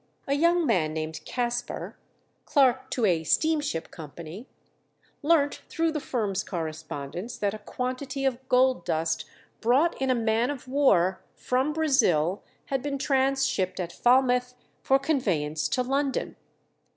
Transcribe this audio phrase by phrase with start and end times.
[0.27, 1.95] A young man named Caspar,
[2.45, 4.47] clerk to a steam ship company,
[5.21, 9.25] learnt through the firm's correspondence that a quantity of gold dust
[9.59, 12.41] brought in a man of war from Brazil
[12.73, 16.35] had been transhipped at Falmouth for conveyance to London.